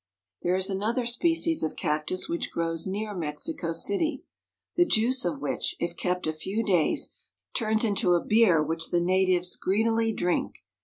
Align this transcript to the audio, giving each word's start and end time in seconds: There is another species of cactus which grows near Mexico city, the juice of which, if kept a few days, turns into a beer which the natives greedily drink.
There 0.41 0.55
is 0.55 0.67
another 0.67 1.05
species 1.05 1.61
of 1.61 1.75
cactus 1.75 2.27
which 2.27 2.49
grows 2.49 2.87
near 2.87 3.13
Mexico 3.13 3.71
city, 3.71 4.23
the 4.75 4.83
juice 4.83 5.23
of 5.23 5.39
which, 5.41 5.75
if 5.79 5.95
kept 5.95 6.25
a 6.25 6.33
few 6.33 6.63
days, 6.63 7.15
turns 7.53 7.85
into 7.85 8.15
a 8.15 8.25
beer 8.25 8.63
which 8.63 8.89
the 8.89 8.99
natives 8.99 9.55
greedily 9.55 10.11
drink. 10.11 10.63